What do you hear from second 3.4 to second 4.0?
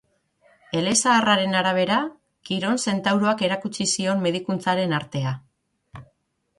erakutsi